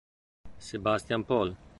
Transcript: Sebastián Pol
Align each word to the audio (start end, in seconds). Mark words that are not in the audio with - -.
Sebastián 0.57 1.21
Pol 1.23 1.53